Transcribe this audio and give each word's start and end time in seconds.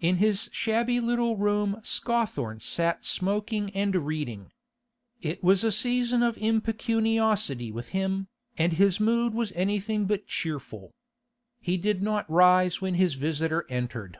In 0.00 0.16
his 0.16 0.48
shabby 0.52 1.00
little 1.00 1.36
room 1.36 1.82
Scawthorne 1.82 2.60
sat 2.60 3.04
smoking 3.04 3.68
and 3.76 3.94
reading. 3.94 4.52
It 5.20 5.44
was 5.44 5.62
a 5.62 5.70
season 5.70 6.22
of 6.22 6.38
impecuniosity 6.38 7.70
with 7.70 7.90
him, 7.90 8.28
and 8.56 8.72
his 8.72 8.98
mood 8.98 9.34
was 9.34 9.52
anything 9.52 10.06
but 10.06 10.26
cheerful. 10.26 10.94
He 11.60 11.76
did 11.76 12.00
not 12.02 12.24
rise 12.30 12.80
when 12.80 12.94
his 12.94 13.16
visitor 13.16 13.66
entered. 13.68 14.16